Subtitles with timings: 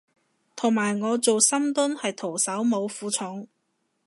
[0.55, 3.47] 同埋我做深蹲係徒手冇負重